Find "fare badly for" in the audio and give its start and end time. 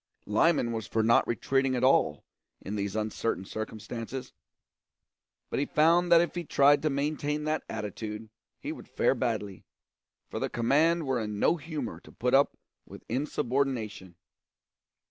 8.87-10.39